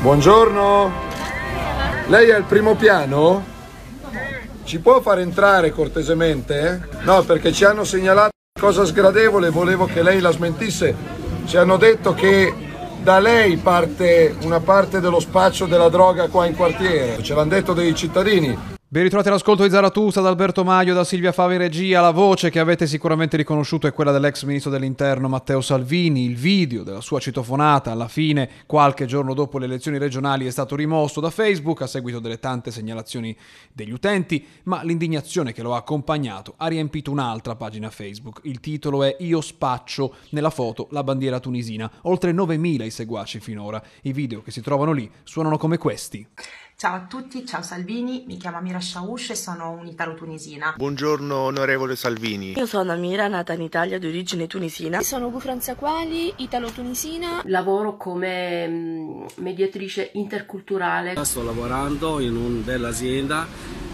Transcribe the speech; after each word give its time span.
Buongiorno. 0.00 0.92
Lei 2.06 2.28
è 2.28 2.32
al 2.32 2.44
primo 2.44 2.76
piano? 2.76 3.44
Ci 4.62 4.78
può 4.78 5.00
far 5.00 5.18
entrare 5.18 5.72
cortesemente? 5.72 6.88
No, 7.00 7.22
perché 7.22 7.50
ci 7.52 7.64
hanno 7.64 7.82
segnalato 7.82 8.30
cosa 8.60 8.84
sgradevole, 8.84 9.50
volevo 9.50 9.86
che 9.86 10.04
lei 10.04 10.20
la 10.20 10.30
smentisse. 10.30 10.94
Ci 11.46 11.56
hanno 11.56 11.76
detto 11.76 12.14
che 12.14 12.54
da 13.02 13.18
lei 13.18 13.56
parte 13.56 14.36
una 14.42 14.60
parte 14.60 15.00
dello 15.00 15.18
spaccio 15.18 15.66
della 15.66 15.88
droga 15.88 16.28
qua 16.28 16.46
in 16.46 16.54
quartiere. 16.54 17.20
Ce 17.20 17.34
l'hanno 17.34 17.50
detto 17.50 17.72
dei 17.72 17.92
cittadini. 17.92 18.77
Ben 18.90 19.02
ritrovati 19.02 19.28
all'ascolto 19.28 19.64
di 19.64 19.68
Zaratusa 19.68 20.22
da 20.22 20.30
Alberto 20.30 20.64
Maio, 20.64 20.94
da 20.94 21.04
Silvia 21.04 21.30
Fava 21.30 21.52
in 21.52 21.58
regia. 21.58 22.00
La 22.00 22.10
voce 22.10 22.48
che 22.48 22.58
avete 22.58 22.86
sicuramente 22.86 23.36
riconosciuto 23.36 23.86
è 23.86 23.92
quella 23.92 24.12
dell'ex 24.12 24.44
ministro 24.44 24.70
dell'interno 24.70 25.28
Matteo 25.28 25.60
Salvini. 25.60 26.24
Il 26.24 26.36
video 26.36 26.84
della 26.84 27.02
sua 27.02 27.20
citofonata 27.20 27.92
alla 27.92 28.08
fine, 28.08 28.48
qualche 28.64 29.04
giorno 29.04 29.34
dopo 29.34 29.58
le 29.58 29.66
elezioni 29.66 29.98
regionali, 29.98 30.46
è 30.46 30.50
stato 30.50 30.74
rimosso 30.74 31.20
da 31.20 31.28
Facebook 31.28 31.82
a 31.82 31.86
seguito 31.86 32.18
delle 32.18 32.38
tante 32.38 32.70
segnalazioni 32.70 33.36
degli 33.74 33.92
utenti, 33.92 34.42
ma 34.62 34.82
l'indignazione 34.82 35.52
che 35.52 35.60
lo 35.60 35.74
ha 35.74 35.78
accompagnato 35.80 36.54
ha 36.56 36.66
riempito 36.68 37.10
un'altra 37.10 37.56
pagina 37.56 37.90
Facebook. 37.90 38.40
Il 38.44 38.58
titolo 38.58 39.02
è 39.02 39.16
Io 39.18 39.42
spaccio, 39.42 40.14
nella 40.30 40.48
foto 40.48 40.88
la 40.92 41.04
bandiera 41.04 41.40
tunisina. 41.40 41.92
Oltre 42.04 42.32
9.000 42.32 42.84
i 42.84 42.90
seguaci 42.90 43.38
finora. 43.38 43.82
I 44.04 44.14
video 44.14 44.40
che 44.40 44.50
si 44.50 44.62
trovano 44.62 44.92
lì 44.92 45.10
suonano 45.24 45.58
come 45.58 45.76
questi. 45.76 46.26
Ciao 46.80 46.94
a 46.94 47.06
tutti, 47.08 47.44
ciao 47.44 47.60
Salvini, 47.60 48.22
mi 48.28 48.36
chiamo 48.36 48.58
Amira 48.58 48.80
Shaush 48.80 49.30
e 49.30 49.34
sono 49.34 49.72
un'italo-tunisina. 49.80 50.74
Buongiorno 50.76 51.34
onorevole 51.34 51.96
Salvini. 51.96 52.52
Io 52.52 52.66
sono 52.66 52.92
Amira, 52.92 53.26
nata 53.26 53.52
in 53.52 53.62
Italia 53.62 53.98
di 53.98 54.06
origine 54.06 54.46
tunisina. 54.46 55.00
Sono 55.02 55.28
Gufranza 55.28 55.74
Quali, 55.74 56.32
italo-tunisina. 56.36 57.42
Lavoro 57.46 57.96
come 57.96 58.68
mm, 58.68 59.26
mediatrice 59.38 60.10
interculturale. 60.12 61.16
Sto 61.24 61.42
lavorando 61.42 62.20
in 62.20 62.36
una 62.36 62.62
bella 62.62 62.90
azienda 62.90 63.44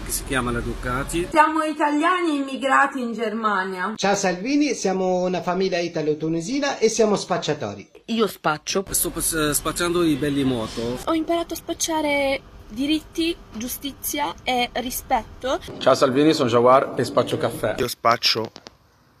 che 0.05 0.11
si 0.11 0.23
chiama 0.25 0.51
la 0.51 0.59
Ducati. 0.59 1.29
Siamo 1.31 1.63
italiani 1.63 2.35
immigrati 2.35 3.01
in 3.01 3.13
Germania. 3.13 3.93
Ciao 3.95 4.13
Salvini, 4.13 4.75
siamo 4.75 5.23
una 5.23 5.41
famiglia 5.41 5.79
italo-tunisina 5.79 6.77
e 6.77 6.89
siamo 6.89 7.15
spacciatori. 7.15 7.89
Io 8.09 8.27
spaccio. 8.27 8.85
Sto 8.91 9.11
spacciando 9.53 10.03
i 10.03 10.13
belli 10.13 10.43
moto. 10.43 10.99
Ho 11.05 11.13
imparato 11.15 11.55
a 11.55 11.57
spacciare 11.57 12.41
diritti, 12.75 13.35
giustizia 13.53 14.33
e 14.43 14.69
rispetto. 14.73 15.59
Ciao 15.77 15.95
Salvini, 15.95 16.33
sono 16.33 16.49
Jawar 16.49 16.93
e 16.97 17.05
spaccio 17.05 17.37
caffè. 17.37 17.75
Io 17.77 17.87
spaccio 17.87 18.51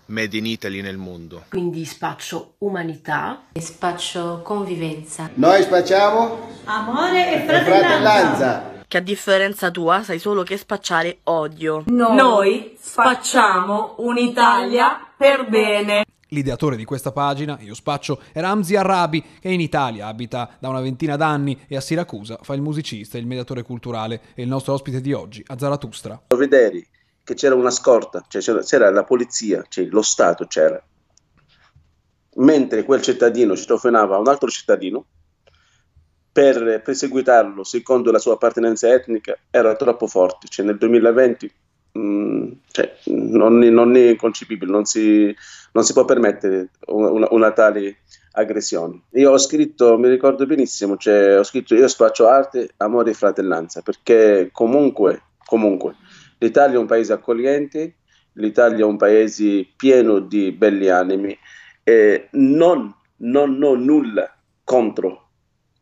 Made 0.07 0.37
in 0.37 0.45
Italy 0.45 0.81
nel 0.81 0.97
mondo. 0.97 1.45
Quindi 1.49 1.85
spaccio 1.85 2.55
umanità. 2.59 3.45
E 3.53 3.61
spaccio 3.61 4.41
convivenza. 4.43 5.29
Noi 5.35 5.63
spacciamo 5.63 6.49
amore 6.65 7.33
e 7.33 7.45
fratellanza. 7.47 7.87
fratellanza. 7.87 8.73
Che 8.87 8.97
a 8.97 9.01
differenza 9.01 9.71
tua 9.71 10.03
sai 10.03 10.19
solo 10.19 10.43
che 10.43 10.57
spacciare 10.57 11.19
odio. 11.23 11.83
Noi, 11.87 12.15
Noi 12.15 12.77
spacciamo 12.79 13.95
un'Italia 13.99 14.99
per 15.17 15.47
bene. 15.49 16.03
L'ideatore 16.29 16.75
di 16.75 16.85
questa 16.85 17.11
pagina, 17.11 17.57
Io 17.61 17.75
Spaccio, 17.75 18.19
è 18.31 18.39
Ramzi 18.39 18.75
Arabi, 18.75 19.23
che 19.39 19.49
in 19.49 19.59
Italia 19.59 20.07
abita 20.07 20.57
da 20.59 20.69
una 20.69 20.81
ventina 20.81 21.15
d'anni 21.15 21.65
e 21.67 21.75
a 21.75 21.81
Siracusa 21.81 22.39
fa 22.41 22.55
il 22.55 22.61
musicista 22.61 23.17
e 23.17 23.21
il 23.21 23.27
mediatore 23.27 23.61
culturale. 23.61 24.21
È 24.33 24.41
il 24.41 24.47
nostro 24.47 24.73
ospite 24.73 25.01
di 25.01 25.13
oggi, 25.13 25.43
a 25.47 25.57
Zaratustra. 25.57 26.23
Vederi 26.35 26.85
che 27.23 27.33
c'era 27.35 27.55
una 27.55 27.69
scorta, 27.69 28.23
cioè 28.27 28.41
c'era, 28.41 28.61
c'era 28.61 28.89
la 28.89 29.03
polizia, 29.03 29.63
cioè 29.67 29.85
lo 29.85 30.01
Stato 30.01 30.45
c'era. 30.47 30.83
Mentre 32.37 32.83
quel 32.83 33.01
cittadino 33.01 33.55
citofonava 33.55 34.17
un 34.17 34.27
altro 34.27 34.49
cittadino, 34.49 35.05
per 36.31 36.81
perseguitarlo 36.83 37.63
secondo 37.63 38.11
la 38.11 38.19
sua 38.19 38.33
appartenenza 38.33 38.91
etnica 38.91 39.37
era 39.49 39.75
troppo 39.75 40.07
forte. 40.07 40.47
Cioè 40.49 40.65
nel 40.65 40.77
2020 40.77 41.51
Mm, 41.97 42.51
cioè, 42.71 42.93
non, 43.05 43.57
non, 43.57 43.95
è 43.95 44.15
concepibile, 44.17 44.69
non 44.69 44.83
si, 44.83 45.33
non 45.75 45.83
si 45.83 45.91
può 45.91 46.05
permettere 46.05 46.69
una, 46.87 47.27
una, 47.31 47.51
tale 47.51 47.97
aggressione. 48.31 49.03
Io 49.11 49.31
ho 49.31 49.37
scritto, 49.37 49.97
mi 49.97 50.07
ricordo 50.07 50.45
benissimo, 50.45 50.95
cioè, 50.95 51.37
ho 51.37 51.43
scritto 51.43 51.75
io 51.75 51.87
spaccio 51.89 52.29
arte, 52.29 52.69
amore 52.77 53.11
e 53.11 53.13
fratellanza, 53.13 53.81
perché 53.81 54.49
comunque, 54.53 55.23
comunque 55.45 55.95
l'Italia 56.37 56.77
è 56.77 56.79
un 56.79 56.85
paese 56.85 57.11
accogliente, 57.11 57.95
l'Italia 58.33 58.85
è 58.85 58.87
un 58.87 58.95
paese 58.95 59.67
pieno 59.75 60.19
di 60.19 60.53
belli 60.53 60.87
animi 60.87 61.37
e 61.83 62.29
non, 62.31 62.95
non 63.17 63.61
ho 63.61 63.75
nulla 63.75 64.33
contro 64.63 65.24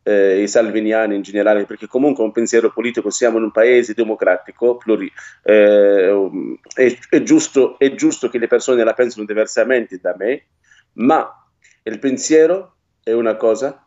eh, 0.03 0.41
i 0.41 0.47
salviniani 0.47 1.16
in 1.16 1.22
generale, 1.22 1.66
perché 1.66 1.88
comunque 1.88 2.24
un 2.24 2.31
pensiero 2.31 2.72
politico, 2.72 3.09
siamo 3.09 3.38
in 3.38 3.46
un 3.46 3.52
paese 3.52 3.94
democratico, 3.94 4.78
pluri, 4.78 5.12
eh, 5.44 6.30
è, 6.75 6.97
è, 7.09 7.24
giusto, 7.24 7.80
è 7.80 7.94
giusto 7.96 8.30
che 8.30 8.38
le 8.38 8.47
persone 8.47 8.84
la 8.84 8.94
pensino 8.94 9.25
diversamente 9.25 9.97
da 10.00 10.14
me, 10.18 10.47
ma 10.94 11.47
il 11.84 12.00
pensiero 12.00 12.75
è 13.03 13.12
una 13.12 13.36
cosa, 13.36 13.86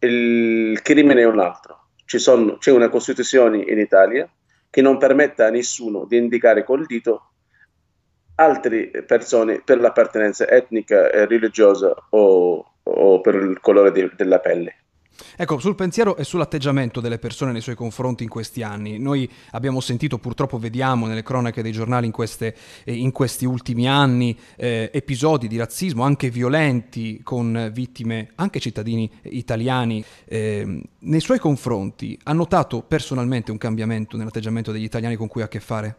il 0.00 0.80
crimine 0.82 1.20
è 1.20 1.24
un. 1.24 1.52
Sono, 2.04 2.56
c'è 2.58 2.70
una 2.70 2.88
Costituzione 2.88 3.58
in 3.58 3.78
Italia 3.78 4.28
che 4.70 4.80
non 4.80 4.96
permette 4.96 5.42
a 5.42 5.50
nessuno 5.50 6.04
di 6.04 6.16
indicare 6.16 6.62
col 6.64 6.86
dito 6.86 7.32
altre 8.36 9.04
persone 9.06 9.62
per 9.64 9.80
l'appartenenza 9.80 10.48
etnica, 10.48 11.08
religiosa 11.26 11.94
o, 12.10 12.74
o 12.82 13.20
per 13.20 13.34
il 13.34 13.58
colore 13.60 13.90
de, 13.90 14.10
della 14.14 14.38
pelle. 14.38 14.85
Ecco, 15.36 15.58
sul 15.58 15.74
pensiero 15.74 16.16
e 16.16 16.24
sull'atteggiamento 16.24 17.00
delle 17.00 17.18
persone 17.18 17.52
nei 17.52 17.60
suoi 17.60 17.74
confronti 17.74 18.22
in 18.22 18.28
questi 18.28 18.62
anni, 18.62 18.98
noi 18.98 19.30
abbiamo 19.52 19.80
sentito, 19.80 20.18
purtroppo 20.18 20.58
vediamo 20.58 21.06
nelle 21.06 21.22
cronache 21.22 21.62
dei 21.62 21.72
giornali 21.72 22.06
in, 22.06 22.12
queste, 22.12 22.54
eh, 22.84 22.94
in 22.94 23.12
questi 23.12 23.44
ultimi 23.44 23.88
anni 23.88 24.36
eh, 24.56 24.90
episodi 24.92 25.48
di 25.48 25.56
razzismo 25.56 26.02
anche 26.02 26.30
violenti 26.30 27.20
con 27.22 27.70
vittime, 27.72 28.30
anche 28.36 28.60
cittadini 28.60 29.10
italiani. 29.22 30.04
Eh, 30.24 30.82
nei 30.98 31.20
suoi 31.20 31.38
confronti 31.38 32.18
ha 32.24 32.32
notato 32.32 32.82
personalmente 32.82 33.50
un 33.50 33.58
cambiamento 33.58 34.16
nell'atteggiamento 34.16 34.72
degli 34.72 34.84
italiani 34.84 35.16
con 35.16 35.28
cui 35.28 35.42
ha 35.42 35.46
a 35.46 35.48
che 35.48 35.60
fare? 35.60 35.96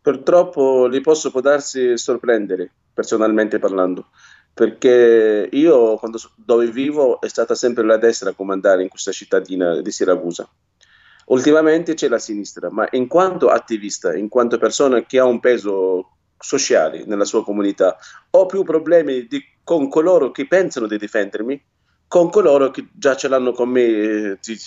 Purtroppo 0.00 0.86
li 0.86 1.00
posso 1.00 1.30
potersi 1.30 1.98
sorprendere, 1.98 2.70
personalmente 2.94 3.58
parlando 3.58 4.06
perché 4.58 5.48
io 5.52 5.96
quando, 5.98 6.18
dove 6.34 6.68
vivo 6.68 7.20
è 7.20 7.28
stata 7.28 7.54
sempre 7.54 7.84
la 7.84 7.96
destra 7.96 8.30
a 8.30 8.34
comandare 8.34 8.82
in 8.82 8.88
questa 8.88 9.12
cittadina 9.12 9.80
di 9.80 9.90
Siracusa. 9.92 10.50
Ultimamente 11.26 11.94
c'è 11.94 12.08
la 12.08 12.18
sinistra, 12.18 12.68
ma 12.68 12.88
in 12.90 13.06
quanto 13.06 13.50
attivista, 13.50 14.16
in 14.16 14.28
quanto 14.28 14.58
persona 14.58 15.04
che 15.06 15.20
ha 15.20 15.24
un 15.26 15.38
peso 15.38 16.16
sociale 16.36 17.04
nella 17.06 17.24
sua 17.24 17.44
comunità, 17.44 17.96
ho 18.30 18.46
più 18.46 18.64
problemi 18.64 19.28
di, 19.28 19.40
con 19.62 19.88
coloro 19.88 20.32
che 20.32 20.48
pensano 20.48 20.88
di 20.88 20.98
difendermi, 20.98 21.64
con 22.08 22.28
coloro 22.28 22.72
che 22.72 22.88
già 22.92 23.14
ce 23.14 23.28
l'hanno 23.28 23.52
con 23.52 23.68
me 23.68 23.82
eh, 23.82 24.38
di, 24.42 24.58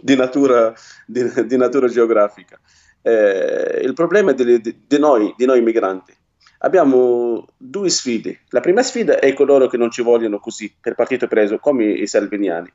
di, 0.00 0.14
natura, 0.14 0.72
di 1.04 1.56
natura, 1.56 1.88
geografica. 1.88 2.60
Eh, 3.02 3.80
il 3.82 3.92
problema 3.92 4.30
è 4.30 4.34
di, 4.34 4.98
noi, 4.98 5.34
di 5.36 5.46
noi 5.46 5.62
migranti 5.62 6.18
abbiamo 6.62 7.46
due 7.56 7.88
sfide. 7.88 8.40
La 8.48 8.60
prima 8.60 8.82
sfida 8.82 9.18
è 9.18 9.32
coloro 9.32 9.66
che 9.66 9.76
non 9.76 9.90
ci 9.90 10.02
vogliono 10.02 10.38
così, 10.38 10.74
per 10.80 10.94
partito 10.94 11.26
preso, 11.26 11.58
come 11.58 11.84
i 11.84 12.06
salviniani. 12.06 12.72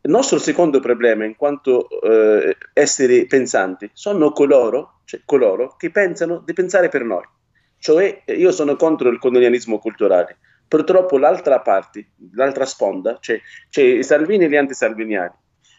Il 0.00 0.10
nostro 0.10 0.38
secondo 0.38 0.80
problema, 0.80 1.24
in 1.24 1.36
quanto 1.36 1.88
eh, 2.00 2.56
esseri 2.72 3.26
pensanti, 3.26 3.90
sono 3.92 4.30
coloro, 4.30 5.00
cioè 5.04 5.20
coloro 5.24 5.74
che 5.76 5.90
pensano 5.90 6.42
di 6.44 6.52
pensare 6.52 6.88
per 6.88 7.02
noi. 7.02 7.24
Cioè, 7.78 8.22
io 8.26 8.52
sono 8.52 8.76
contro 8.76 9.08
il 9.08 9.18
colonialismo 9.18 9.78
culturale. 9.78 10.38
Purtroppo 10.66 11.18
l'altra 11.18 11.60
parte, 11.60 12.10
l'altra 12.34 12.64
sponda, 12.64 13.18
cioè, 13.20 13.40
c'è 13.70 13.82
i 13.82 14.04
salvini 14.04 14.44
e 14.44 14.48
gli 14.48 14.56
antisalviniani. 14.56 15.34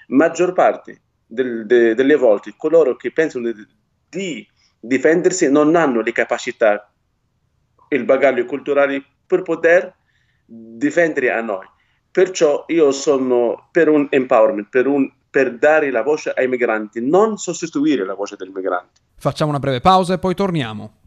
Maggior 0.08 0.54
parte 0.54 1.02
del, 1.26 1.66
de, 1.66 1.94
delle 1.96 2.16
volte 2.16 2.54
coloro 2.58 2.96
che 2.96 3.12
pensano 3.12 3.52
di, 3.52 3.66
di 4.10 4.48
difendersi 4.80 5.52
non 5.52 5.76
hanno 5.76 6.02
le 6.02 6.12
capacità, 6.12 6.89
il 7.90 8.06
bagaglio 8.06 8.46
culturale 8.46 9.04
per 9.26 9.42
poter 9.42 9.94
difendere 10.46 11.32
a 11.32 11.42
noi. 11.42 11.66
Perciò 12.12 12.66
io 12.68 12.92
sono 12.92 13.70
per 13.72 13.88
un 13.88 14.08
empowerment, 14.10 14.68
per, 14.70 14.88
un, 14.88 15.12
per 15.30 15.58
dare 15.58 15.92
la 15.92 16.02
voce 16.02 16.32
ai 16.32 16.48
migranti, 16.48 17.08
non 17.08 17.38
sostituire 17.38 18.06
la 18.06 18.16
voce 18.16 18.36
del 18.36 18.50
migrante. 18.50 19.02
Facciamo 19.16 19.52
una 19.52 19.60
breve 19.60 19.82
pausa 19.82 20.16
e 20.16 20.18
poi 20.18 20.34
torniamo. 20.34 20.99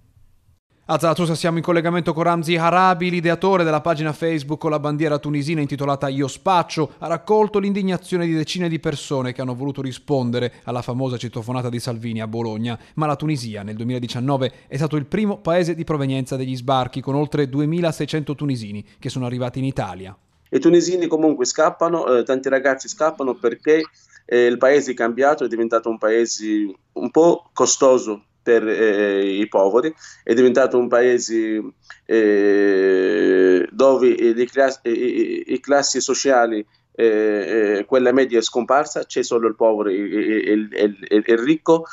A 0.86 0.98
Zarathustra 0.98 1.36
siamo 1.36 1.58
in 1.58 1.62
collegamento 1.62 2.12
con 2.12 2.24
Ramzi 2.24 2.56
Harabi, 2.56 3.08
l'ideatore 3.08 3.62
della 3.62 3.80
pagina 3.80 4.12
Facebook 4.12 4.58
con 4.58 4.72
la 4.72 4.80
bandiera 4.80 5.20
tunisina 5.20 5.60
intitolata 5.60 6.08
Io 6.08 6.26
Spaccio, 6.26 6.94
ha 6.98 7.06
raccolto 7.06 7.60
l'indignazione 7.60 8.26
di 8.26 8.34
decine 8.34 8.68
di 8.68 8.80
persone 8.80 9.32
che 9.32 9.40
hanno 9.40 9.54
voluto 9.54 9.80
rispondere 9.80 10.54
alla 10.64 10.82
famosa 10.82 11.16
citofonata 11.16 11.68
di 11.68 11.78
Salvini 11.78 12.20
a 12.20 12.26
Bologna, 12.26 12.76
ma 12.94 13.06
la 13.06 13.14
Tunisia 13.14 13.62
nel 13.62 13.76
2019 13.76 14.52
è 14.66 14.76
stato 14.76 14.96
il 14.96 15.06
primo 15.06 15.38
paese 15.38 15.76
di 15.76 15.84
provenienza 15.84 16.34
degli 16.34 16.56
sbarchi 16.56 17.00
con 17.00 17.14
oltre 17.14 17.48
2600 17.48 18.34
tunisini 18.34 18.84
che 18.98 19.08
sono 19.08 19.24
arrivati 19.24 19.60
in 19.60 19.66
Italia. 19.66 20.16
I 20.50 20.58
tunisini 20.58 21.06
comunque 21.06 21.44
scappano, 21.44 22.06
eh, 22.06 22.24
tanti 22.24 22.48
ragazzi 22.48 22.88
scappano 22.88 23.34
perché 23.36 23.84
eh, 24.24 24.46
il 24.46 24.58
paese 24.58 24.90
è 24.90 24.94
cambiato, 24.94 25.44
è 25.44 25.48
diventato 25.48 25.88
un 25.88 25.98
paese 25.98 26.74
un 26.94 27.10
po' 27.12 27.50
costoso 27.52 28.24
per 28.42 28.66
eh, 28.66 29.24
i 29.24 29.48
poveri, 29.48 29.94
è 30.22 30.34
diventato 30.34 30.78
un 30.78 30.88
paese 30.88 31.62
eh, 32.04 33.68
dove 33.70 34.34
le 34.34 34.46
classi, 34.46 35.44
le 35.46 35.60
classi 35.60 36.00
sociali 36.00 36.64
eh, 36.94 37.78
eh, 37.78 37.84
quella 37.86 38.12
media 38.12 38.38
è 38.38 38.42
scomparsa, 38.42 39.06
c'è 39.06 39.22
solo 39.22 39.48
il 39.48 39.54
povero 39.54 39.88
e 39.88 39.94
il, 39.94 40.12
il, 40.12 40.98
il, 41.08 41.24
il, 41.26 41.38
ricco 41.38 41.86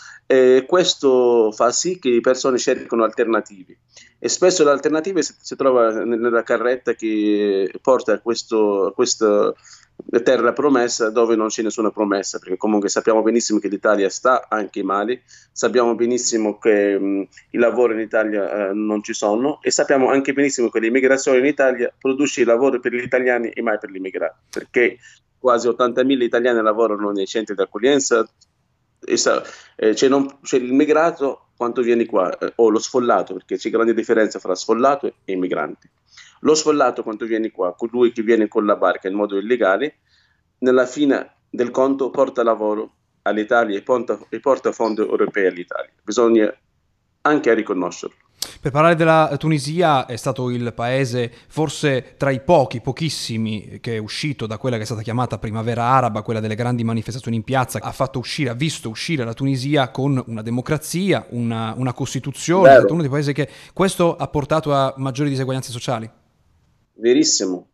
questo 0.68 1.52
fa 1.52 1.72
sì 1.72 1.98
che 1.98 2.10
le 2.10 2.22
persone 2.22 2.58
cercano 2.58 3.04
alternative 3.04 3.78
e 4.20 4.28
spesso 4.28 4.64
l'alternativa 4.64 5.22
si, 5.22 5.34
si 5.40 5.56
trova 5.56 6.04
nella 6.04 6.44
carretta 6.44 6.94
che 6.94 7.72
porta 7.82 8.20
questo, 8.20 8.92
questo 8.94 9.56
terra 10.24 10.54
promessa 10.54 11.10
dove 11.10 11.36
non 11.36 11.48
c'è 11.48 11.62
nessuna 11.62 11.92
promessa, 11.92 12.40
perché 12.40 12.58
comunque 12.58 12.90
sappiamo 12.90 13.22
benissimo 13.22 13.60
che 13.60 13.68
l'Italia 13.68 14.10
sta 14.10 14.48
anche 14.50 14.84
male, 14.84 15.24
sappiamo 15.52 15.96
benissimo 15.96 16.58
che 16.58 16.98
mh, 16.98 17.28
i 17.52 17.58
lavori 17.58 17.94
in 17.94 18.00
Italia 18.00 18.70
eh, 18.70 18.74
non 18.74 19.04
ci 19.04 19.14
sono 19.14 19.62
e 19.62 19.72
sappiamo 19.72 20.10
anche 20.10 20.34
benissimo 20.34 20.70
che 20.70 20.80
l'immigrazione 20.80 21.40
in 21.40 21.46
Italia 21.46 21.94
produce 21.98 22.42
i 22.42 22.46
lavori 22.46 22.80
per 22.80 22.94
gli 22.94 23.04
italiani 23.04 23.50
e 23.50 23.62
mai 23.62 23.78
per 23.78 23.92
gli 23.92 23.98
immigrati, 23.98 24.38
perché 24.50 24.98
quasi 25.38 25.68
80.000 25.68 26.22
italiani 26.22 26.62
lavorano 26.62 27.12
nei 27.12 27.26
centri 27.26 27.56
di 27.56 27.62
accoglienza, 27.62 28.28
e 29.02 29.14
eh, 29.78 29.94
c'è, 29.94 30.08
non, 30.08 30.28
l'immigrato 30.52 31.50
quanto 31.56 31.82
viene 31.82 32.06
qua, 32.06 32.38
eh, 32.38 32.54
o 32.56 32.70
lo 32.70 32.80
sfollato, 32.80 33.34
perché 33.34 33.58
c'è 33.58 33.70
grande 33.70 33.94
differenza 33.94 34.40
fra 34.40 34.56
sfollato 34.56 35.08
e 35.26 35.34
immigranti. 35.34 35.90
Lo 36.42 36.56
sfollato 36.56 37.04
quando 37.04 37.26
viene 37.26 37.52
qua, 37.52 37.76
colui 37.76 38.12
che 38.12 38.22
viene 38.22 38.48
con 38.48 38.66
la 38.66 38.76
barca 38.76 39.08
in 39.08 39.16
modo 39.16 39.38
illegale, 39.38 40.00
nella 40.60 40.86
fine 40.86 41.36
del 41.50 41.72
conto 41.72 42.10
porta 42.10 42.44
lavoro 42.44 42.94
all'Italia 43.24 43.78
e 43.78 43.82
porta, 43.82 44.72
fondi 44.72 45.02
europei 45.02 45.48
all'Italia. 45.48 45.92
Bisogna 46.04 46.54
anche 47.22 47.54
riconoscerlo. 47.54 48.29
Per 48.62 48.72
parlare 48.72 48.96
della 48.96 49.36
Tunisia 49.38 50.06
è 50.06 50.16
stato 50.16 50.50
il 50.50 50.74
paese 50.74 51.32
forse 51.48 52.16
tra 52.18 52.30
i 52.30 52.42
pochi, 52.42 52.82
pochissimi, 52.82 53.80
che 53.82 53.96
è 53.96 53.98
uscito 53.98 54.48
da 54.48 54.58
quella 54.58 54.78
che 54.78 54.84
è 54.84 54.86
stata 54.86 55.02
chiamata 55.02 55.38
primavera 55.38 55.84
araba, 55.84 56.22
quella 56.22 56.40
delle 56.40 56.56
grandi 56.56 56.84
manifestazioni 56.84 57.38
in 57.38 57.44
piazza, 57.44 57.80
ha 57.82 57.92
fatto 57.92 58.20
uscire, 58.20 58.50
ha 58.50 58.54
visto 58.54 58.90
uscire 58.90 59.24
la 59.24 59.34
Tunisia 59.34 59.90
con 59.90 60.22
una 60.28 60.42
democrazia, 60.42 61.26
una, 61.30 61.74
una 61.78 61.94
costituzione, 61.94 62.76
è 62.76 62.92
uno 62.92 63.02
dei 63.02 63.10
paesi 63.10 63.34
che 63.34 63.48
questo 63.74 64.16
ha 64.16 64.28
portato 64.28 64.74
a 64.74 64.94
maggiori 64.98 65.30
diseguaglianze 65.30 65.72
sociali. 65.72 66.10
Verissimo. 66.96 67.68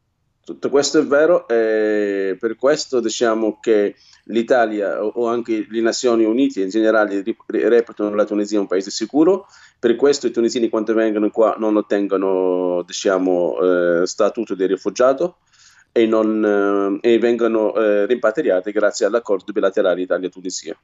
Tutto 0.43 0.69
questo 0.69 0.99
è 0.99 1.03
vero 1.03 1.47
e 1.47 2.37
per 2.39 2.55
questo 2.55 2.99
diciamo 2.99 3.57
che 3.59 3.95
l'Italia 4.25 5.03
o 5.03 5.27
anche 5.27 5.67
le 5.69 5.81
Nazioni 5.81 6.23
Unite 6.23 6.61
in 6.61 6.69
generale 6.69 7.23
reputano 7.47 8.15
la 8.15 8.25
Tunisia 8.25 8.59
un 8.59 8.67
paese 8.67 8.91
sicuro, 8.91 9.47
per 9.79 9.95
questo 9.95 10.27
i 10.27 10.31
tunisini 10.31 10.69
quando 10.69 10.93
vengono 10.93 11.29
qua 11.29 11.55
non 11.57 11.75
ottengono 11.75 12.83
diciamo, 12.85 14.01
eh, 14.01 14.07
statuto 14.07 14.55
di 14.55 14.65
rifugiato 14.65 15.37
e, 15.97 16.05
non, 16.05 16.99
eh, 17.01 17.13
e 17.13 17.19
vengono 17.19 17.73
eh, 17.73 18.05
rimpatriati 18.05 18.71
grazie 18.71 19.05
all'accordo 19.05 19.53
bilaterale 19.53 20.01
Italia-Tunisia. 20.01 20.75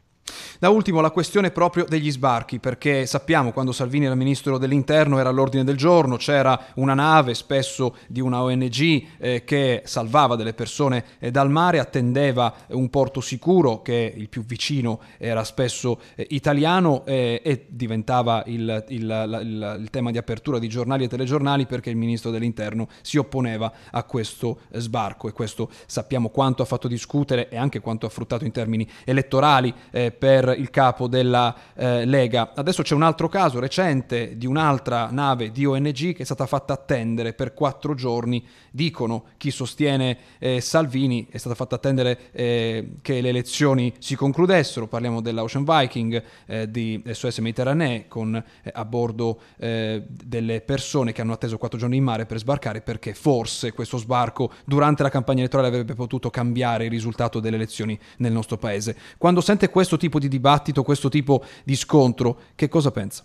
Da 0.57 0.69
ultimo 0.69 1.01
la 1.01 1.09
questione 1.09 1.51
proprio 1.51 1.85
degli 1.89 2.11
sbarchi, 2.11 2.59
perché 2.59 3.05
sappiamo 3.07 3.51
quando 3.51 3.71
Salvini 3.71 4.05
era 4.05 4.15
ministro 4.15 4.57
dell'interno 4.57 5.19
era 5.19 5.29
all'ordine 5.29 5.63
del 5.63 5.75
giorno, 5.75 6.15
c'era 6.17 6.67
una 6.75 6.93
nave 6.93 7.33
spesso 7.33 7.97
di 8.07 8.21
una 8.21 8.43
ONG 8.43 9.03
eh, 9.17 9.43
che 9.43 9.81
salvava 9.85 10.35
delle 10.35 10.53
persone 10.53 11.03
eh, 11.19 11.31
dal 11.31 11.49
mare, 11.49 11.79
attendeva 11.79 12.53
un 12.67 12.89
porto 12.89 13.21
sicuro 13.21 13.81
che 13.81 14.13
il 14.15 14.29
più 14.29 14.45
vicino 14.45 15.01
era 15.17 15.43
spesso 15.43 15.99
eh, 16.15 16.27
italiano 16.29 17.03
eh, 17.05 17.41
e 17.43 17.65
diventava 17.67 18.43
il, 18.45 18.85
il, 18.89 19.01
il, 19.01 19.77
il, 19.79 19.89
tema 19.89 20.11
di 20.11 20.19
apertura 20.19 20.59
di 20.59 20.69
giornali 20.69 21.05
e 21.05 21.07
telegiornali 21.07 21.65
perché 21.65 21.89
il 21.89 21.97
ministro 21.97 22.29
dell'interno 22.29 22.87
si 23.01 23.17
opponeva 23.17 23.73
a 23.89 24.03
questo 24.03 24.59
sbarco 24.73 25.00
e 25.09 25.31
questo 25.31 25.69
sappiamo 25.85 26.29
quanto 26.29 26.61
ha 26.61 26.65
fatto 26.65 26.87
discutere 26.87 27.49
e 27.49 27.57
anche 27.57 27.79
quanto 27.79 28.05
ha 28.05 28.09
fruttato 28.09 28.45
in 28.45 28.51
termini 28.51 28.87
elettorali 29.03 29.73
eh, 29.91 30.11
per 30.11 30.53
il 30.57 30.69
capo 30.69 31.07
della 31.07 31.55
eh, 31.73 32.05
Lega. 32.05 32.53
Adesso 32.53 32.83
c'è 32.83 32.93
un 32.93 33.01
altro 33.01 33.27
caso 33.27 33.59
recente 33.59 34.37
di 34.37 34.45
un'altra 34.45 35.09
nave 35.11 35.51
di 35.51 35.65
ONG 35.65 36.13
che 36.13 36.21
è 36.21 36.25
stata 36.25 36.45
fatta 36.45 36.73
attendere 36.73 37.33
per 37.33 37.53
quattro 37.53 37.95
giorni. 37.95 38.45
Dicono 38.69 39.25
chi 39.37 39.51
sostiene 39.51 40.17
eh, 40.39 40.61
Salvini 40.61 41.27
è 41.29 41.37
stata 41.37 41.55
fatta 41.55 41.75
attendere 41.75 42.31
eh, 42.31 42.91
che 43.01 43.21
le 43.21 43.29
elezioni 43.29 43.93
si 43.99 44.15
concludessero. 44.15 44.87
Parliamo 44.87 45.21
dell'Ocean 45.21 45.63
Viking 45.63 46.23
eh, 46.45 46.69
di 46.69 47.01
SOS 47.09 47.39
Mediterranee 47.39 48.07
con 48.07 48.35
eh, 48.35 48.71
a 48.73 48.85
bordo 48.85 49.39
delle 49.61 50.61
persone 50.61 51.11
che 51.11 51.21
hanno 51.21 51.33
atteso 51.33 51.57
quattro 51.57 51.77
giorni 51.77 51.97
in 51.97 52.03
mare 52.03 52.25
per 52.25 52.37
sbarcare 52.37 52.81
perché 52.81 53.13
forse 53.13 53.71
questo 53.71 53.97
sbarco 53.97 54.51
durante 54.65 54.90
la 54.99 55.09
campagna 55.09 55.39
elettorale 55.39 55.69
avrebbe 55.69 55.93
potuto 55.93 56.29
cambiare 56.29 56.85
il 56.85 56.91
risultato 56.91 57.39
delle 57.39 57.55
elezioni 57.55 57.99
nel 58.17 58.31
nostro 58.31 58.57
paese. 58.57 58.95
Quando 59.17 59.41
sente 59.41 59.69
questo 59.69 59.97
tipo 59.97 60.19
di 60.19 60.27
dibattito, 60.27 60.83
questo 60.83 61.09
tipo 61.09 61.43
di 61.63 61.75
scontro, 61.75 62.39
che 62.55 62.67
cosa 62.67 62.91
pensa? 62.91 63.23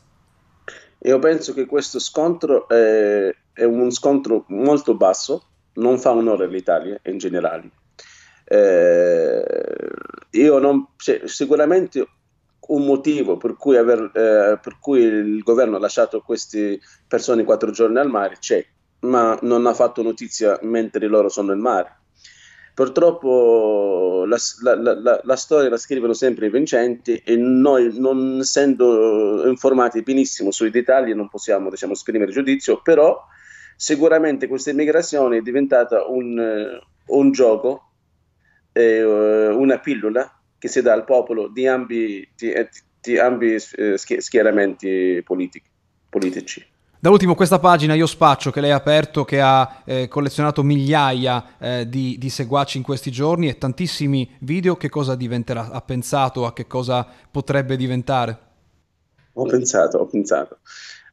Io 1.00 1.18
penso 1.18 1.52
che 1.52 1.66
questo 1.66 1.98
scontro 1.98 2.68
è, 2.68 3.34
è 3.52 3.64
un 3.64 3.90
scontro 3.90 4.44
molto 4.48 4.96
basso, 4.96 5.42
non 5.74 5.98
fa 5.98 6.12
onore 6.12 6.44
all'Italia 6.44 6.98
in 7.04 7.18
generale. 7.18 7.70
Eh, 8.44 9.44
io 10.30 10.58
non, 10.58 10.88
cioè, 10.96 11.22
sicuramente 11.24 12.06
un 12.68 12.84
motivo 12.84 13.36
per 13.36 13.56
cui, 13.56 13.76
aver, 13.76 14.10
eh, 14.14 14.58
per 14.60 14.78
cui, 14.80 15.00
il 15.00 15.42
governo 15.42 15.76
ha 15.76 15.80
lasciato 15.80 16.20
queste 16.20 16.80
persone 17.06 17.44
quattro 17.44 17.70
giorni 17.70 17.98
al 17.98 18.10
mare 18.10 18.36
c'è, 18.38 18.64
ma 19.00 19.38
non 19.42 19.66
ha 19.66 19.74
fatto 19.74 20.02
notizia 20.02 20.58
mentre 20.62 21.06
loro 21.06 21.28
sono 21.28 21.52
in 21.52 21.60
mare. 21.60 21.96
Purtroppo 22.76 24.24
la, 24.26 24.36
la, 24.62 24.92
la, 24.92 25.20
la, 25.22 25.36
storia 25.36 25.70
la 25.70 25.78
scrivono 25.78 26.12
sempre 26.12 26.46
i 26.46 26.50
vincenti 26.50 27.16
e 27.24 27.34
noi 27.34 27.98
non 27.98 28.40
essendo 28.40 29.48
informati 29.48 30.02
benissimo 30.02 30.50
sui 30.50 30.68
dettagli 30.68 31.14
non 31.14 31.30
possiamo 31.30 31.70
diciamo, 31.70 31.94
esprimere 31.94 32.32
giudizio, 32.32 32.82
però 32.82 33.18
sicuramente 33.76 34.46
questa 34.46 34.70
immigrazione 34.72 35.38
è 35.38 35.40
diventata 35.40 36.06
un, 36.06 36.78
un 37.06 37.32
gioco, 37.32 37.92
eh, 38.72 39.02
una 39.02 39.78
pillola 39.78 40.38
che 40.58 40.68
si 40.68 40.82
dà 40.82 40.92
al 40.92 41.04
popolo 41.04 41.48
di 41.48 41.66
ambi, 41.66 42.28
di, 42.36 42.52
di 43.00 43.18
ambi 43.18 43.54
eh, 43.54 43.96
schieramenti 43.96 45.24
politici. 45.24 46.74
Da 47.06 47.12
ultimo 47.12 47.36
questa 47.36 47.60
pagina 47.60 47.94
Io 47.94 48.08
Spaccio 48.08 48.50
che 48.50 48.60
lei 48.60 48.72
ha 48.72 48.74
aperto, 48.74 49.24
che 49.24 49.40
ha 49.40 49.82
eh, 49.84 50.08
collezionato 50.08 50.64
migliaia 50.64 51.56
eh, 51.56 51.88
di, 51.88 52.16
di, 52.18 52.28
seguaci 52.28 52.78
in 52.78 52.82
questi 52.82 53.12
giorni 53.12 53.48
e 53.48 53.58
tantissimi 53.58 54.28
video, 54.40 54.74
che 54.74 54.88
cosa 54.88 55.14
diventerà? 55.14 55.70
Ha 55.70 55.80
pensato 55.82 56.46
a 56.46 56.52
che 56.52 56.66
cosa 56.66 57.06
potrebbe 57.30 57.76
diventare? 57.76 58.38
Ho 59.34 59.44
pensato, 59.44 59.98
ho 59.98 60.06
pensato. 60.06 60.58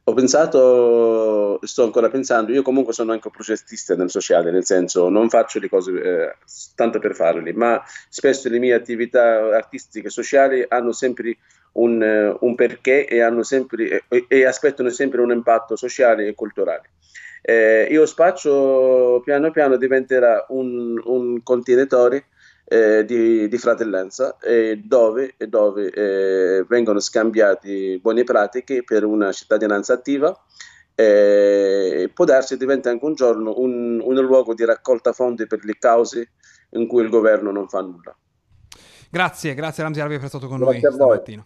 Ho 0.02 0.14
pensato, 0.14 1.60
sto 1.62 1.84
ancora 1.84 2.10
pensando, 2.10 2.50
io 2.50 2.62
comunque 2.62 2.92
sono 2.92 3.12
anche 3.12 3.30
progettista 3.30 3.94
nel 3.94 4.10
sociale, 4.10 4.50
nel 4.50 4.64
senso 4.64 5.08
non 5.08 5.28
faccio 5.28 5.60
le 5.60 5.68
cose 5.68 5.92
eh, 5.92 6.36
tanto 6.74 6.98
per 6.98 7.14
farle, 7.14 7.52
ma 7.52 7.80
spesso 8.08 8.48
le 8.48 8.58
mie 8.58 8.74
attività 8.74 9.56
artistiche 9.56 10.08
e 10.08 10.10
sociali 10.10 10.64
hanno 10.66 10.90
sempre 10.90 11.36
un, 11.74 12.02
eh, 12.02 12.36
un 12.40 12.54
perché 12.54 13.06
e, 13.06 13.22
sempre, 13.42 14.04
e, 14.08 14.24
e, 14.28 14.44
aspettano 14.44 14.90
sempre 14.90 15.20
un 15.20 15.30
impatto 15.30 15.76
sociale 15.76 16.26
e 16.26 16.34
culturale. 16.34 16.90
Eh, 17.42 17.88
io 17.90 18.06
spaccio 18.06 19.20
piano 19.22 19.50
piano 19.50 19.76
diventerà 19.76 20.46
un, 20.48 21.00
un 21.04 21.42
contenitore 21.42 22.26
eh, 22.64 23.04
di, 23.04 23.48
di, 23.48 23.58
fratellanza 23.58 24.38
eh, 24.38 24.80
dove, 24.82 25.34
dove 25.46 25.90
eh, 25.90 26.64
vengono 26.66 27.00
scambiate 27.00 27.98
buone 28.00 28.24
pratiche 28.24 28.82
per 28.82 29.04
una 29.04 29.30
cittadinanza 29.32 29.92
attiva 29.92 30.34
eh, 30.94 32.10
può 32.14 32.24
darsi 32.24 32.56
diventa 32.56 32.88
anche 32.88 33.04
un 33.04 33.14
giorno 33.14 33.58
un, 33.58 34.00
un 34.02 34.14
luogo 34.14 34.54
di 34.54 34.64
raccolta 34.64 35.12
fondi 35.12 35.46
per 35.46 35.64
le 35.64 35.76
cause 35.78 36.30
in 36.70 36.86
cui 36.86 37.02
il 37.02 37.08
governo 37.08 37.50
non 37.50 37.68
fa 37.68 37.80
nulla. 37.80 38.16
Grazie, 39.10 39.54
grazie 39.54 39.82
Ramzi 39.82 40.00
per 40.00 40.08
aver 40.10 40.28
stato 40.28 40.48
con 40.48 40.58
grazie 40.58 40.80
noi 40.80 40.92
stamattina. 40.92 41.44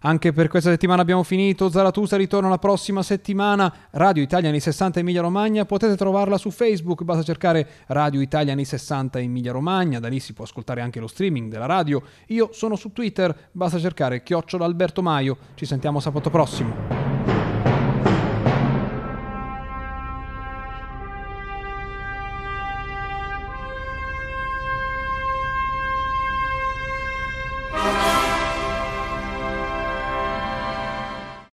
Anche 0.00 0.32
per 0.32 0.48
questa 0.48 0.70
settimana 0.70 1.02
abbiamo 1.02 1.22
finito. 1.22 1.70
Zaratusa 1.70 2.16
ritorna 2.16 2.48
la 2.48 2.58
prossima 2.58 3.02
settimana. 3.02 3.72
Radio 3.92 4.22
Italia 4.22 4.48
anni 4.48 4.60
60 4.60 5.00
Emilia 5.00 5.22
Romagna. 5.22 5.64
Potete 5.64 5.96
trovarla 5.96 6.36
su 6.36 6.50
Facebook, 6.50 7.02
basta 7.04 7.22
cercare 7.22 7.66
Radio 7.86 8.20
Italia 8.20 8.52
anni 8.52 8.64
60 8.64 9.20
Emilia 9.20 9.52
Romagna. 9.52 10.00
Da 10.00 10.08
lì 10.08 10.20
si 10.20 10.32
può 10.32 10.44
ascoltare 10.44 10.80
anche 10.80 11.00
lo 11.00 11.06
streaming 11.06 11.50
della 11.50 11.66
radio. 11.66 12.02
Io 12.28 12.50
sono 12.52 12.76
su 12.76 12.92
Twitter, 12.92 13.48
basta 13.52 13.78
cercare 13.78 14.22
Chiocciola 14.22 14.64
Alberto 14.64 15.00
Maio. 15.00 15.38
Ci 15.54 15.64
sentiamo 15.64 16.00
sabato 16.00 16.28
prossimo. 16.28 17.03